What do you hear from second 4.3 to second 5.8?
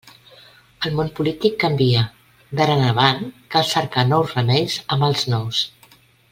remeis a mals nous.